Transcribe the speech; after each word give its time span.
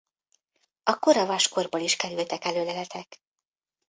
A 0.83 0.99
kora 0.99 1.25
vaskorból 1.25 1.79
is 1.81 1.95
kerültek 1.95 2.45
elő 2.45 2.63
leletek. 2.65 3.21